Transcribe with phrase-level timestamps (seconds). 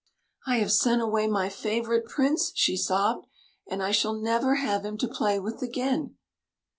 [0.47, 3.27] "I have sent away my favourite Prince," she sobbed,''
[3.69, 6.15] and I shall never have him to play with again."